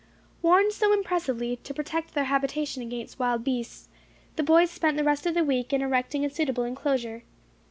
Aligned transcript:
Warned 0.41 0.73
so 0.73 0.91
impressively 0.93 1.57
to 1.57 1.75
protect 1.75 2.15
their 2.15 2.23
habitation 2.23 2.81
against 2.81 3.19
wild 3.19 3.43
beasts, 3.43 3.87
the 4.35 4.41
boys 4.41 4.71
spent 4.71 4.97
the 4.97 5.03
rest 5.03 5.27
of 5.27 5.35
the 5.35 5.43
week 5.43 5.71
in 5.73 5.83
erecting 5.83 6.25
a 6.25 6.29
suitable 6.31 6.63
enclosure. 6.63 7.21